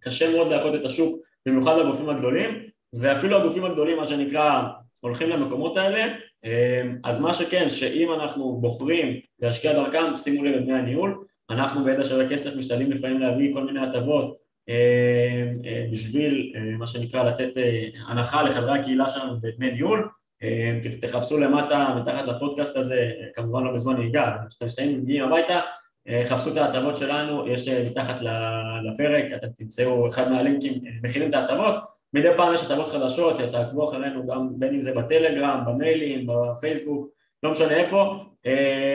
[0.00, 2.50] קשה מאוד להכות את השוק, במיוחד לגופים הגדולים,
[2.92, 4.62] ואפילו הגופים הגדולים, מה שנקרא,
[5.00, 6.14] הולכים למקומות האלה,
[7.04, 12.04] אז מה שכן, שאם אנחנו בוחרים להשקיע דרכם, שימו לב את דמי הניהול, אנחנו בידע
[12.04, 14.36] שווה כסף משתדלים לפעמים להביא כל מיני הטבות
[14.68, 17.50] אה, אה, בשביל אה, מה שנקרא לתת
[18.08, 20.08] הנחה לחברי הקהילה שלנו בדמי ניהול.
[21.00, 25.60] תחפשו למטה מתחת לפודקאסט הזה, כמובן לא בזמן נהיגה, כשאתם מסיימים מגיעים הביתה
[26.24, 28.20] חפשו את ההטבות שלנו, יש מתחת
[28.84, 31.74] לפרק, אתם תמצאו אחד מהלינקים, מכינים את ההטבות,
[32.14, 37.08] מדי פעם יש הטבות חדשות, תעקבו אחרינו גם בין אם זה בטלגרם, במיילים, בפייסבוק,
[37.42, 38.14] לא משנה איפה,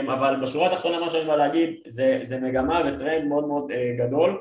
[0.07, 4.37] אבל בשורה התחתונה מה שאני בא להגיד זה, זה מגמה וטרנד מאוד מאוד גדול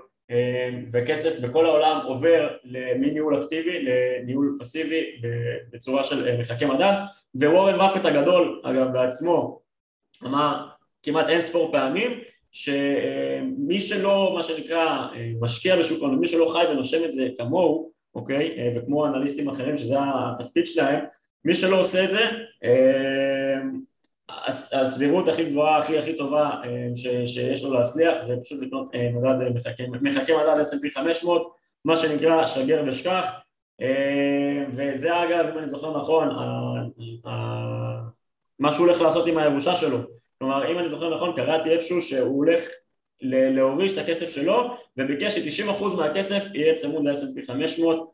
[0.93, 2.49] וכסף בכל העולם עובר
[2.97, 5.05] מניהול אקטיבי לניהול פסיבי
[5.73, 6.95] בצורה של מחקי מדד.
[7.35, 9.61] ווורן באפט הגדול אגב בעצמו
[10.25, 10.67] אמר
[11.03, 12.21] כמעט אין ספור פעמים
[12.53, 15.07] שמי שלא מה שנקרא
[15.41, 19.97] משקיע בשוק ההון, מי שלא חי ונושם את זה כמוהו, אוקיי, וכמו אנליסטים אחרים שזה
[20.01, 21.05] התפקיד שלהם,
[21.45, 22.21] מי שלא עושה את זה,
[24.73, 26.51] הסבירות הכי גבוהה, הכי הכי טובה
[26.97, 31.53] ש, שיש לו להצליח זה פשוט לקנות מדד מחכה, מחכה מדד S&P 500,
[31.85, 33.25] מה שנקרא שגר ושכח,
[34.69, 36.29] וזה אגב, אם אני זוכר נכון,
[38.59, 42.37] מה שהוא הולך לעשות עם הירושה שלו כלומר אם אני זוכר נכון קראתי איפשהו שהוא
[42.37, 42.61] הולך
[43.23, 48.11] להוריש את הכסף שלו וביקש ש-90% מהכסף יהיה צמוד ל-S&P 500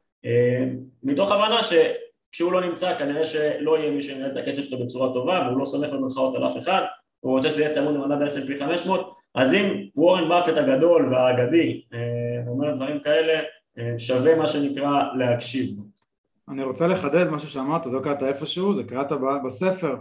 [1.02, 5.46] מתוך הבנה שכשהוא לא נמצא כנראה שלא יהיה מי שינהל את הכסף שלו בצורה טובה
[5.46, 6.82] והוא לא סומך במרכאות על אף אחד
[7.20, 11.82] הוא רוצה שזה יהיה צמוד למדד ה-S&P 500 אז אם וורן באפט הגדול והאגדי
[12.46, 13.42] אומר דברים כאלה
[13.98, 15.68] שווה מה שנקרא להקשיב.
[16.48, 19.06] אני רוצה לחדד משהו שאמרת, זה לא קראת איפשהו, זה קראת
[19.46, 19.96] בספר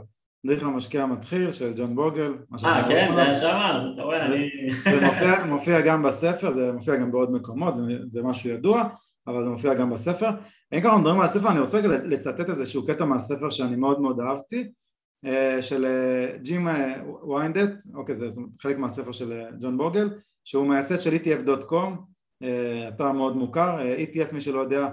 [0.45, 2.33] מדריך למשקיע המתחיל של ג'ון בוגל.
[2.65, 4.49] אה, כן, זה היה שם, אז אתה רואה, אני...
[4.83, 7.81] זה מופיע, מופיע גם בספר, זה מופיע גם בעוד מקומות, זה,
[8.11, 8.83] זה משהו ידוע,
[9.27, 10.29] אבל זה מופיע גם בספר.
[10.73, 14.69] אם ככה מדברים על הספר, אני רוצה לצטט איזשהו קטע מהספר שאני מאוד מאוד אהבתי,
[15.25, 16.93] אה, של אה, ג'ים אה,
[17.29, 18.29] ויינדט, אוקיי, זה
[18.61, 20.09] חלק מהספר של ג'ון בוגל,
[20.43, 21.89] שהוא מייסד של ETF.com,
[22.87, 24.87] אתר מאוד מוכר, ETF מי שלא יודע,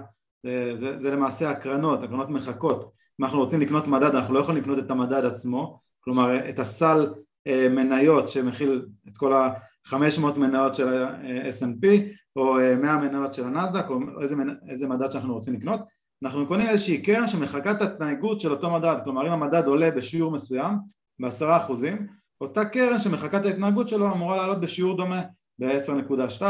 [0.75, 4.79] זה, זה למעשה הקרנות, הקרנות מחכות אם אנחנו רוצים לקנות מדד אנחנו לא יכולים לקנות
[4.79, 5.79] את המדד עצמו.
[5.99, 7.13] כלומר את הסל
[7.47, 11.87] אה, מניות שמכיל את כל ה-500 מניות של ה-S&P
[12.35, 14.35] או 100 אה, מניות של הנסדק או איזה,
[14.69, 15.79] איזה מדד שאנחנו רוצים לקנות
[16.23, 18.95] אנחנו קונים איזושהי קרן שמחקה את התנהגות של אותו מדד.
[19.03, 20.75] כלומר אם המדד עולה בשיעור מסוים
[21.19, 22.07] בעשרה אחוזים
[22.41, 25.21] אותה קרן שמחקה את ההתנהגות שלו אמורה לעלות בשיעור דומה
[25.59, 26.41] ב-10.2,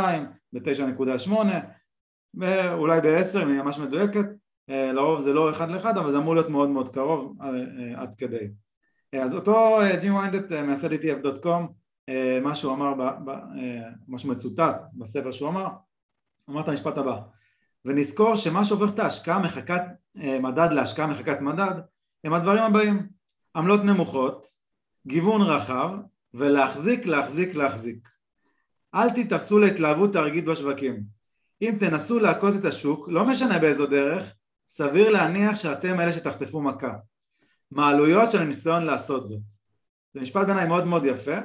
[0.53, 1.31] ב-9.8
[2.33, 4.25] ואולי ב-10 אם היא ממש מדויקת.
[4.25, 8.01] אה, לרוב זה לא אחד לאחד אבל זה אמור להיות מאוד מאוד קרוב אה, אה,
[8.01, 8.47] עד כדי.
[9.21, 11.63] אז אותו ג'ים ויינדט מייסד ETF.com
[12.41, 12.93] מה שהוא אמר,
[14.07, 15.67] מה שמצוטט בספר שהוא אמר,
[16.49, 17.19] אמר את המשפט הבא
[17.85, 19.81] ונזכור שמה שהופך את ההשקעה מחקת
[20.15, 21.75] מדד להשקעה מחקת מדד
[22.23, 23.07] הם הדברים הבאים
[23.55, 24.47] עמלות נמוכות,
[25.07, 25.91] גיוון רחב
[26.33, 28.09] ולהחזיק להחזיק להחזיק.
[28.95, 31.03] אל תתעשו להתלהבות הרגעית בשווקים.
[31.61, 34.35] אם תנסו להכות את השוק, לא משנה באיזו דרך,
[34.69, 36.93] סביר להניח שאתם אלה שתחטפו מכה.
[37.71, 39.41] מה העלויות של הניסיון לעשות זאת?
[40.13, 41.35] זה משפט בעיניי מאוד מאוד יפה,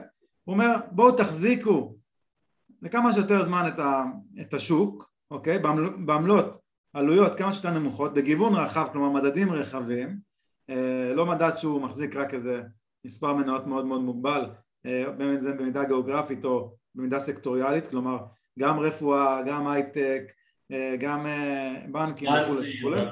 [0.45, 1.97] הוא אומר בואו תחזיקו
[2.83, 4.05] לכמה שיותר זמן את, ה,
[4.41, 5.59] את השוק, אוקיי?
[6.07, 6.61] בעמלות
[6.93, 10.19] עלויות כמה שיותר נמוכות, בגיוון רחב, כלומר מדדים רחבים,
[10.71, 12.63] אה, לא מדד שהוא מחזיק רק איזה
[13.05, 14.51] מספר מניות מאוד מאוד מוגבל,
[14.87, 18.19] אה, בין אם זה במידה גיאוגרפית או במידה סקטוריאלית, כלומר
[18.59, 20.23] גם רפואה, גם הייטק,
[20.99, 22.29] גם אה, בנקים
[22.79, 23.03] וכולי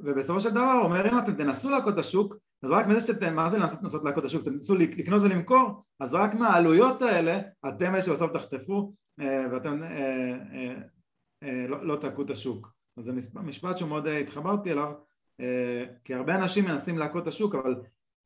[0.00, 3.36] ובסופו של דבר הוא אומר אם אתם תנסו להכות את השוק אז רק מזה שאתם,
[3.36, 7.40] מה זה לנסות לנסות להכות את השוק, אתם תנסו לקנות ולמכור אז רק מהעלויות האלה
[7.68, 9.82] אתם אלה שבסוף תחטפו אה, ואתם
[11.68, 12.72] לא, לא תכו את השוק.
[12.96, 14.92] אז זה משפט שהוא מאוד התחברתי אליו
[16.04, 17.74] כי הרבה אנשים מנסים להכות את השוק אבל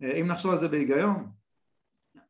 [0.02, 1.28] אם נחשוב על זה בהיגיון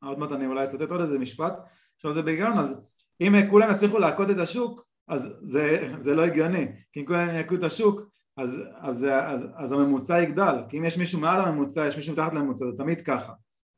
[0.03, 1.53] עוד מעט אני אולי אצטט עוד איזה משפט
[1.95, 2.75] עכשיו זה בהיגיון אז
[3.21, 7.55] אם כולם יצליחו להכות את השוק אז זה, זה לא הגיוני, כי אם כולם ינקו
[7.55, 8.01] את השוק
[8.37, 12.35] אז, אז, אז, אז הממוצע יגדל, כי אם יש מישהו מעל הממוצע, יש מישהו מתחת
[12.35, 13.33] לממוצע, זה תמיד ככה.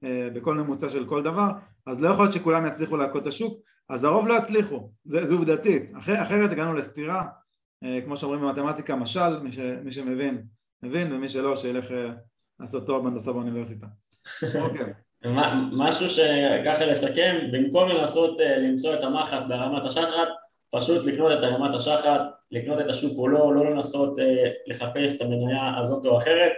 [0.05, 1.51] אה, בכל ממוצע של כל דבר,
[1.87, 5.35] אז לא יכול להיות שכולם יצליחו להכות את השוק, אז הרוב לא יצליחו, זה, זה
[5.35, 7.25] עובדתית, אחר, אחרת הגענו לסתירה,
[7.85, 10.43] אה, כמו שאומרים במתמטיקה משל, מי, ש, מי שמבין,
[10.83, 12.11] מבין, ומי שלא, שילך אה,
[12.61, 13.87] לעשות תואר בהנדסה באוניברסיטה.
[14.65, 14.93] אוקיי.
[15.73, 20.29] משהו שככה לסכם, במקום לנסות למצוא את המחט ברמת השחרת,
[20.71, 25.21] פשוט לקנות את הרמת השחת, לקנות את השוק או לא, לא לנסות אה, לחפש את
[25.21, 26.53] המניה הזאת או אחרת.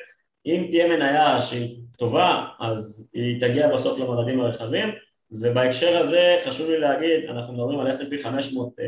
[0.46, 4.88] אם תהיה מניה שהיא טובה, אז היא תגיע בסוף למדדים הרחבים,
[5.30, 8.84] ובהקשר הזה חשוב לי להגיד, אנחנו מדברים על S&P 500, אה,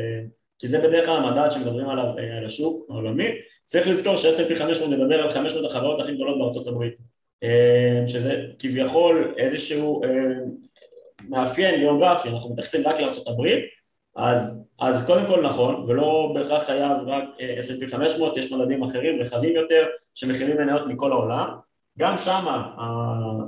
[0.59, 3.27] כי זה בדרך כלל המדד שמדברים עליו, אה, על השוק העולמי,
[3.65, 6.93] צריך לזכור ש-S&P 500 מדבר על 500 החברות הכי גדולות בארצות הברית,
[7.43, 10.09] אה, שזה כביכול איזשהו אה,
[11.29, 13.63] מאפיין גיאוגרפי, אנחנו מתייחסים רק לארצות הברית,
[14.15, 19.21] אז, אז קודם כל נכון, ולא בהכרח חייב רק אה, S&P 500, יש מדדים אחרים
[19.21, 21.47] רחבים יותר שמכילים מניות מכל העולם,
[21.99, 22.75] גם שמה,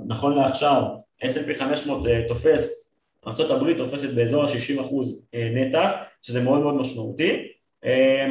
[0.08, 0.84] נכון לעכשיו,
[1.24, 2.92] S&P 500 אה, תופס,
[3.28, 4.94] ארה"ב תופסת באזור ה-60%
[5.36, 7.48] אה, נתח, שזה מאוד מאוד משמעותי,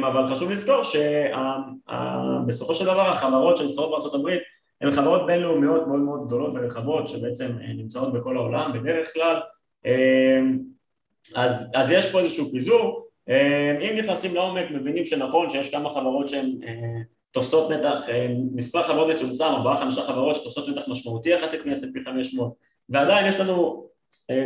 [0.07, 4.37] אבל חשוב לזכור שבסופו של דבר החברות שנסחרות בארה"ב
[4.81, 9.39] הן חברות בינלאומיות מאוד מאוד גדולות והן חברות שבעצם נמצאות בכל העולם בדרך כלל
[11.35, 13.05] אז, אז יש פה איזשהו פיזור.
[13.81, 16.59] אם נכנסים לעומק מבינים שנכון שיש כמה חברות שהן
[17.31, 17.99] תופסות נתח,
[18.55, 22.53] מספר חברות מצומצם, ארבעה חמישה חברות שתופסות נתח משמעותי יחסית מ-S&P 500
[22.89, 23.87] ועדיין יש לנו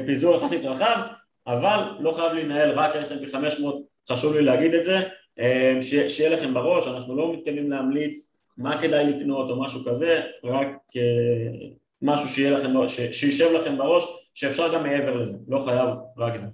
[0.06, 1.02] פיזור יחסית רחב
[1.48, 5.00] אבל לא חייב להנהל רק S&P 500, חשוב לי להגיד את זה,
[6.10, 10.68] שיהיה לכם בראש, אנחנו לא מתכוונים להמליץ מה כדאי לקנות או משהו כזה, רק
[12.02, 12.74] משהו שיהיה לכם,
[13.12, 16.48] שישב לכם בראש, שאפשר גם מעבר לזה, לא חייב רק זה.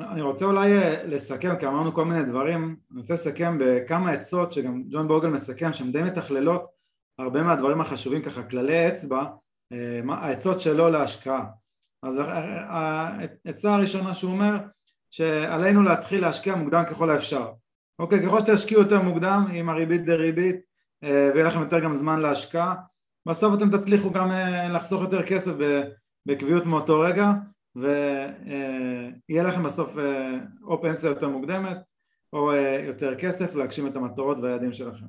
[0.00, 0.70] אני רוצה אולי
[1.04, 5.72] לסכם, כי אמרנו כל מיני דברים, אני רוצה לסכם בכמה עצות שגם ג'ון בורגל מסכם,
[5.72, 6.66] שהן די מתכללות
[7.18, 9.24] הרבה מהדברים החשובים, ככה כללי אצבע,
[10.08, 11.44] העצות שלו להשקעה.
[12.02, 12.20] אז
[13.44, 14.56] העצה הראשונה שהוא אומר
[15.10, 17.52] שעלינו להתחיל להשקיע מוקדם ככל האפשר.
[17.98, 20.56] אוקיי, ככל שתשקיעו יותר מוקדם עם הריבית דריבית
[21.04, 22.74] אה, ויהיה לכם יותר גם זמן להשקעה.
[23.26, 25.52] בסוף אתם תצליחו גם אה, לחסוך יותר כסף
[26.26, 27.32] בקביעות מאותו רגע
[27.76, 31.76] ויהיה לכם בסוף אה, או פנסיה יותר מוקדמת
[32.32, 32.52] או
[32.86, 35.06] יותר כסף להגשים את המטרות והיעדים שלכם.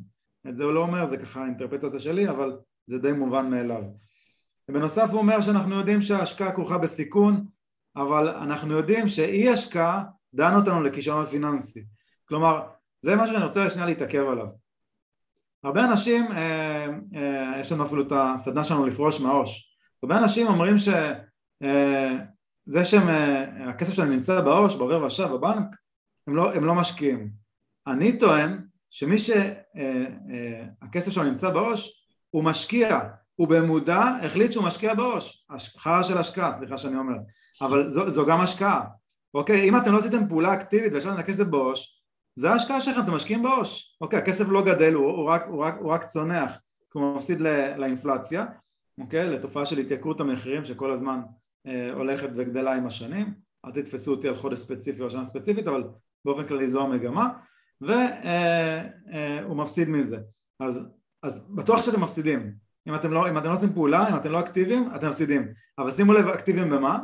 [0.50, 3.84] את זה הוא לא אומר, זה ככה האינטרפטציה שלי אבל זה די מובן מאליו.
[4.70, 7.46] ובנוסף הוא אומר שאנחנו יודעים שההשקעה כרוכה בסיכון
[7.96, 11.84] אבל אנחנו יודעים שאי השקעה דן אותנו לכישרון הפיננסי
[12.28, 12.62] כלומר
[13.02, 14.48] זה משהו שאני רוצה שנייה להתעכב עליו.
[15.64, 19.78] הרבה אנשים, אה, אה, יש לנו אפילו את הסדנה שלנו לפרוש מהעו"ש.
[20.04, 21.14] הרבה אנשים אומרים שזה
[21.64, 22.18] אה,
[22.84, 25.76] שהכסף שלהם נמצא בעו"ש, בעובר ושב, בבנק
[26.28, 27.30] הם לא, הם לא משקיעים
[27.88, 33.00] אני טוען שמי שהכסף שלו נמצא בעו"ש הוא משקיע
[33.36, 35.48] הוא במודע החליט שהוא משקיע בעו"ש,
[35.78, 37.16] חרא של השקעה, סליחה שאני אומר,
[37.62, 38.86] אבל זו, זו גם השקעה,
[39.34, 39.70] אוקיי?
[39.70, 42.02] אם אתם לא עשיתם פעולה אקטיבית והשארתם את הכסף בעו"ש,
[42.36, 44.20] זה ההשקעה שלכם, אתם משקיעים בעו"ש, אוקיי?
[44.20, 46.52] הכסף לא גדל, הוא, הוא, רק, הוא, רק, הוא רק צונח,
[46.92, 47.40] כי הוא מפסיד
[47.78, 48.46] לאינפלציה,
[49.02, 49.30] אוקיי?
[49.30, 51.45] לתופעה של התייקרות המחירים שכל הזמן אה,
[51.94, 53.34] הולכת וגדלה עם השנים,
[53.66, 55.84] אל תתפסו אותי על חודש ספציפי או שנה ספציפית, אבל
[56.26, 57.30] באופן כללי זו המגמה,
[57.82, 60.18] והוא אה, אה, מפסיד מזה,
[60.60, 60.88] אז,
[61.24, 62.54] אז בטוח שאתם מפסידים,
[62.88, 65.48] אם אתם, לא, אם אתם לא עושים פעולה, אם אתם לא אקטיביים, אתם מפסידים.
[65.78, 67.00] אבל שימו לב, אקטיביים במה?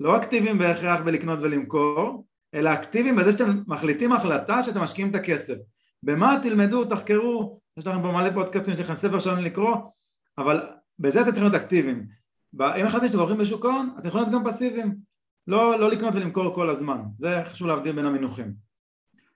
[0.00, 5.54] לא אקטיביים בהכרח בלקנות ולמכור, אלא אקטיביים בזה שאתם מחליטים החלטה שאתם משקיעים את הכסף.
[6.02, 9.76] במה תלמדו, תחקרו, יש לכם פה מלא פודקאסטים, יש לכם ספר שלנו לקרוא,
[10.38, 12.06] אבל בזה אתם צריכים להיות אקטיביים.
[12.54, 14.94] אם החלטתם שאתם הולכים בשוק ההון, אתם יכולים להיות גם פסיביים.
[15.46, 18.52] לא, לא לקנות ולמכור כל הזמן, זה חשוב להבדיל בין המינוחים.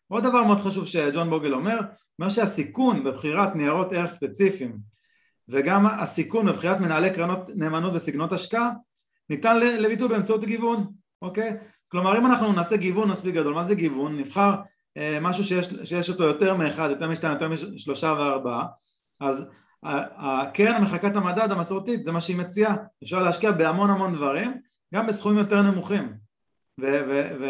[0.09, 1.81] עוד דבר מאוד חשוב שג'ון בוגל אומר,
[2.19, 4.79] אומר שהסיכון בבחירת ניירות ערך ספציפיים
[5.49, 8.71] וגם הסיכון בבחירת מנהלי קרנות נאמנות וסגנות השקעה
[9.31, 10.87] ניתן לביטוי באמצעות גיוון,
[11.23, 11.57] אוקיי?
[11.89, 14.19] כלומר אם אנחנו נעשה גיוון מספיק גדול, מה זה גיוון?
[14.19, 14.55] נבחר
[14.97, 18.67] אה, משהו שיש, שיש אותו יותר מאחד, יותר משתיים, יותר משלושה וארבעה
[19.21, 19.45] אז
[19.83, 24.55] הקרן המחקת המדד המסורתית זה מה שהיא מציעה, אפשר להשקיע בהמון המון דברים
[24.95, 26.13] גם בסכומים יותר נמוכים
[26.79, 27.45] ומדדים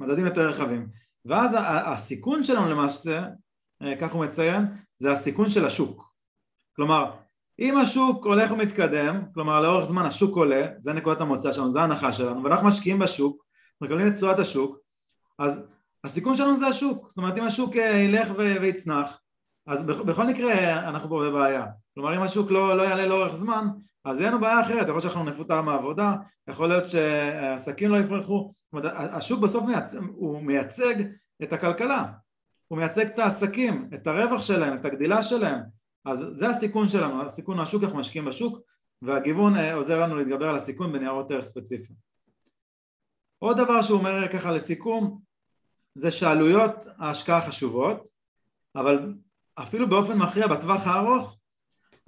[0.00, 0.88] אה, אה, יותר רחבים.
[1.24, 3.24] ואז הסיכון שלנו למעשה,
[4.00, 4.64] כך הוא מציין,
[4.98, 6.12] זה הסיכון של השוק.
[6.76, 7.12] כלומר
[7.58, 12.12] אם השוק הולך ומתקדם, כלומר לאורך זמן השוק עולה, זה נקודת המוצא שלנו, זה ההנחה
[12.12, 13.46] שלנו, ואנחנו משקיעים בשוק,
[13.80, 14.78] מקבלים את תשואת השוק,
[15.38, 15.66] אז
[16.04, 19.20] הסיכון שלנו זה השוק, זאת אומרת אם השוק אה, ילך ויצנח,
[19.66, 23.66] אז בכל מקרה אנחנו פה בבעיה, כלומר אם השוק לא, לא יעלה לאורך זמן,
[24.04, 26.14] אז יהיה לנו בעיה אחרת, יכול להיות שאנחנו נפוטר מהעבודה,
[26.48, 30.94] יכול להיות שהעסקים לא יפרחו, זאת אומרת השוק בסוף מייצג, הוא מייצג
[31.42, 32.04] את הכלכלה,
[32.68, 35.60] הוא מייצג את העסקים, את הרווח שלהם, את הגדילה שלהם,
[36.04, 38.58] אז זה הסיכון שלנו, הסיכון מהשוק, אנחנו משקיעים בשוק
[39.02, 41.98] והגיוון אה, עוזר לנו להתגבר על הסיכון בניירות ערך ספציפיים.
[43.38, 45.20] עוד דבר שהוא אומר ככה לסיכום
[45.94, 48.08] זה שעלויות ההשקעה חשובות
[48.76, 49.14] אבל
[49.56, 51.38] אפילו באופן מכריע בטווח הארוך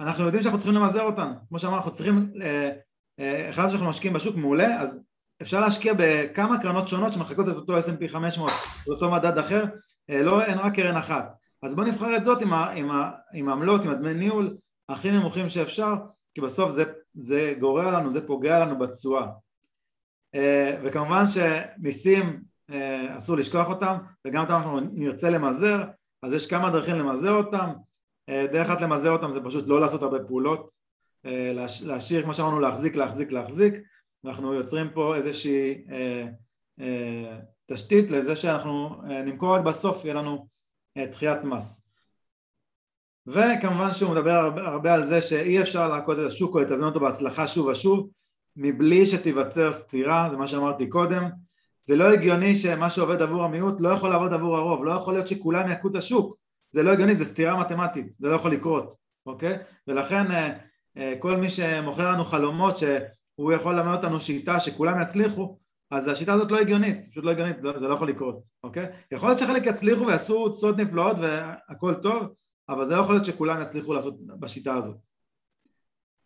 [0.00, 1.32] אנחנו יודעים שאנחנו צריכים למזער אותן.
[1.48, 2.70] כמו שאמרנו אנחנו צריכים, אה,
[3.18, 4.98] אה, אחד שאנחנו משקיעים בשוק מעולה אז
[5.42, 8.52] אפשר להשקיע בכמה קרנות שונות שמחקות את אותו S&P 500
[8.86, 9.64] או אותו מדד אחר
[10.08, 11.34] לא, אין רק קרן אחת.
[11.62, 14.56] אז בוא נבחר את זאת עם, ה, עם, ה, עם העמלות, עם הדמי ניהול
[14.88, 15.94] הכי נמוכים שאפשר
[16.34, 16.84] כי בסוף זה,
[17.14, 19.26] זה גורע לנו, זה פוגע לנו בתשואה.
[20.34, 25.84] אה, וכמובן שמיסים אה, אסור לשכוח אותם וגם אותם אנחנו נרצה למזער
[26.22, 27.70] אז יש כמה דרכים למזער אותם.
[28.28, 30.78] אה, דרך אחת למזער אותם זה פשוט לא לעשות הרבה פעולות
[31.84, 33.74] להשאיר כמו שאמרנו להחזיק להחזיק להחזיק.
[34.24, 35.84] אנחנו יוצרים פה איזושהי
[37.66, 40.48] תשתית לזה שאנחנו נמכור רק בסוף יהיה לנו
[40.98, 41.88] דחיית מס.
[43.26, 47.00] וכמובן שהוא מדבר הרבה, הרבה על זה שאי אפשר להכות את השוק או לתזמן אותו
[47.00, 48.10] בהצלחה שוב ושוב
[48.56, 51.22] מבלי שתיווצר סתירה, זה מה שאמרתי קודם,
[51.88, 55.28] זה לא הגיוני שמה שעובד עבור המיעוט לא יכול לעבוד עבור הרוב, לא יכול להיות
[55.28, 56.36] שכולם יכו את השוק,
[56.72, 58.94] זה לא הגיוני, זה סתירה מתמטית, זה לא יכול לקרות,
[59.26, 59.58] אוקיי?
[59.86, 60.24] ולכן
[61.18, 65.58] כל מי שמוכר לנו חלומות שהוא יכול ללמד אותנו שיטה שכולם יצליחו,
[65.90, 68.86] אז השיטה הזאת לא הגיונית, פשוט לא הגיונית, זה לא יכול לקרות, אוקיי?
[69.12, 72.34] יכול להיות שחלק יצליחו ויעשו תוצאות נפלאות והכל טוב,
[72.68, 74.96] אבל זה לא יכול להיות שכולם יצליחו לעשות בשיטה הזאת.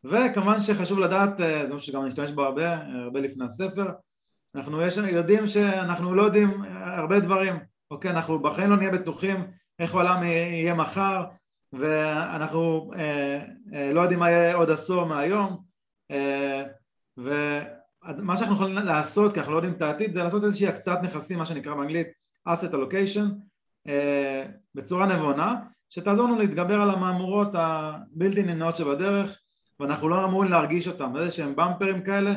[0.05, 3.87] וכמובן שחשוב לדעת, אה, זה משהו שגם נשתמש בו הרבה, הרבה לפני הספר,
[4.55, 7.55] אנחנו יש, יודעים שאנחנו לא יודעים הרבה דברים,
[7.91, 8.11] אוקיי?
[8.11, 9.47] אנחנו בחיים לא נהיה בטוחים
[9.79, 11.25] איך העולם יהיה מחר,
[11.73, 15.63] ואנחנו אה, אה, לא יודעים מה יהיה עוד עשור מהיום,
[16.11, 16.63] אה,
[17.17, 21.39] ומה שאנחנו יכולים לעשות, כי אנחנו לא יודעים את העתיד, זה לעשות איזושהי הקצאת נכסים,
[21.39, 22.07] מה שנקרא באנגלית
[22.49, 23.25] asset allocation,
[23.89, 25.55] אה, בצורה נבונה,
[25.89, 29.39] שתעזור לנו להתגבר על המהמורות הבלתי נמנעות שבדרך
[29.81, 32.35] ואנחנו לא אמורים להרגיש אותם, איזה שהם במפרים כאלה,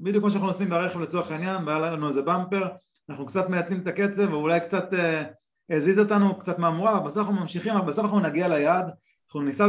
[0.00, 2.68] בדיוק כמו שאנחנו נוסעים ברכב לצורך העניין, והיה לנו איזה במפר,
[3.08, 5.22] אנחנו קצת מייצים את הקצב ואולי קצת אה,
[5.70, 8.90] הזיז אותנו קצת מהמורה, אבל בסוף אנחנו ממשיכים, אבל בסוף אנחנו נגיע ליעד,
[9.26, 9.66] אנחנו ניסע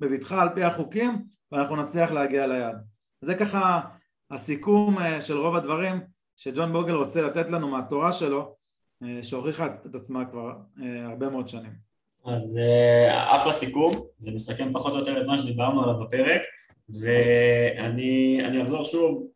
[0.00, 2.76] בבטחה על פי החוקים ואנחנו נצליח להגיע ליעד.
[3.20, 3.80] זה ככה
[4.30, 6.00] הסיכום אה, של רוב הדברים
[6.36, 8.54] שג'ון בוגל רוצה לתת לנו מהתורה שלו,
[9.22, 10.52] שהוכיחה את עצמה כבר
[11.04, 11.72] הרבה מאוד שנים.
[12.26, 16.42] אז אה, אחלה סיכום, זה מסכם פחות או יותר את מה שדיברנו עליו בפרק
[16.88, 19.26] ואני אחזור שוב,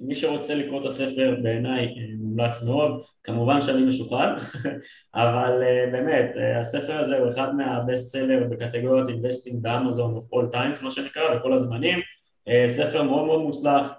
[0.00, 4.36] מי שרוצה לקרוא את הספר בעיניי אה, מומלץ מאוד, כמובן שאני משוחד,
[5.14, 10.54] אבל אה, באמת, הספר הזה הוא אחד מה best seller בקטגוריות investing באמזון of all
[10.54, 11.98] times, מה שנקרא, בכל הזמנים,
[12.66, 13.92] ספר מאוד מאוד מוצלח,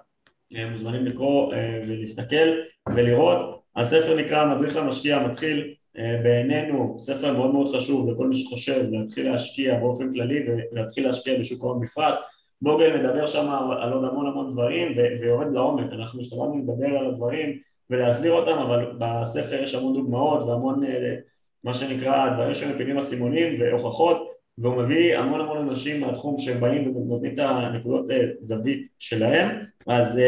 [0.70, 1.52] מוזמנים לקרוא
[1.86, 2.48] ולהסתכל
[2.94, 8.84] ולראות, הספר נקרא מדריך למשקיע המתחיל אה, בעינינו ספר מאוד מאוד חשוב לכל מי שחושב
[8.90, 12.14] להתחיל להשקיע באופן כללי ולהתחיל להשקיע בשוק ההון בפרט
[12.62, 13.48] בוגל מדבר שם
[13.80, 17.58] על עוד המון המון דברים ויורד לעומק, אנחנו השתדלנו לדבר על הדברים
[17.90, 21.16] ולהסביר אותם אבל בספר יש המון דוגמאות והמון אה,
[21.64, 27.38] מה שנקרא דברים שמפילים אסימונים והוכחות והוא מביא המון המון אנשים מהתחום שבאים ונותנים את
[27.38, 29.64] הנקודות אה, זווית שלהם.
[29.86, 30.20] אז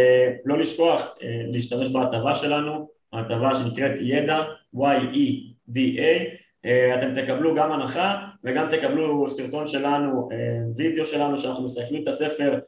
[0.44, 1.14] לא לשכוח
[1.52, 4.42] להשתמש בהטבה שלנו ההטבה שנקראת ידע
[4.76, 6.24] YE DA, אה,
[6.66, 10.36] אתם תקבלו גם הנחה וגם תקבלו סרטון שלנו, אה,
[10.76, 12.58] וידאו שלנו שאנחנו מסכמים את הספר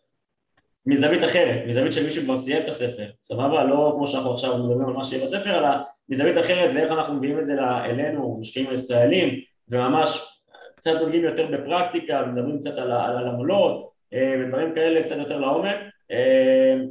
[0.87, 3.65] מזווית אחרת, מזווית של מישהו כבר סיים את הספר, סבבה?
[3.65, 5.69] לא כמו שאנחנו עכשיו מדברים על מה שיהיה בספר, אלא
[6.09, 10.43] מזווית אחרת ואיך אנחנו מביאים את זה אלינו, משקיעים הישראלים, וממש
[10.77, 15.77] קצת נוגעים יותר בפרקטיקה ומדברים קצת על, על עמלות אה, ודברים כאלה קצת יותר לעומק,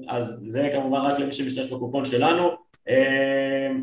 [0.07, 2.49] אז זה כמובן רק למי שמשתמש בקופון שלנו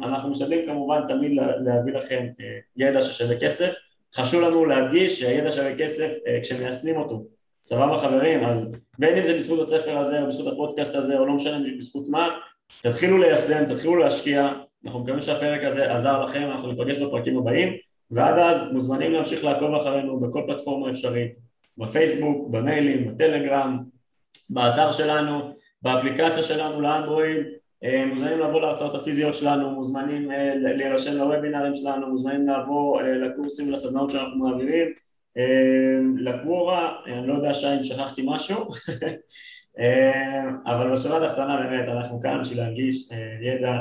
[0.03, 1.33] אנחנו משתדלים כמובן תמיד
[1.65, 3.75] להביא לכם אה, ידע ששווה כסף.
[4.15, 7.25] חשוב לנו להדגיש שהידע שווה כסף אה, כשמיישמים אותו.
[7.65, 8.45] סבבה חברים?
[8.45, 12.09] אז בין אם זה בזכות הספר הזה או בזכות הפודקאסט הזה או לא משנה בזכות
[12.09, 12.29] מה
[12.83, 14.49] תתחילו ליישם, תתחילו להשקיע.
[14.85, 17.73] אנחנו מקווים שהפרק הזה עזר לכם אנחנו ניפגש בפרקים הבאים.
[18.11, 21.33] ועד אז מוזמנים להמשיך לעקוב אחרינו בכל פלטפורמה אפשרית
[21.79, 23.79] בפייסבוק, במיילים, בטלגרם,
[24.51, 27.47] באתר שלנו, באפליקציה שלנו לאנדרואיד
[27.83, 34.11] מוזמנים לבוא להרצאות הפיזיות שלנו, מוזמנים אה, להירשם לוובינרים שלנו, מוזמנים לבוא אה, לקורסים ולסדנאות
[34.11, 34.89] שאנחנו מעבירים,
[36.17, 38.69] לקוורה, אני לא יודע שי אם שכחתי משהו,
[40.67, 43.09] אבל בשורה התחתונה באמת אנחנו כאן בשביל להנגיש
[43.41, 43.73] ידע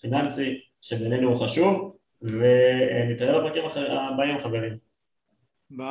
[0.00, 4.76] פיננסי שבינינו הוא חשוב ונתראה בפרקים הבאים חברים.
[5.70, 5.86] ביי